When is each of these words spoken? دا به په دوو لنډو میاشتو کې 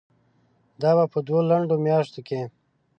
دا 0.81 0.91
به 0.97 1.05
په 1.13 1.19
دوو 1.27 1.39
لنډو 1.49 1.75
میاشتو 1.85 2.19
کې 2.27 2.41